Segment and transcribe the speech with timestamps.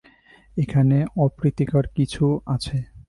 [0.57, 2.25] এখানে অপ্রীতিকর কিছু
[2.47, 2.77] আছে।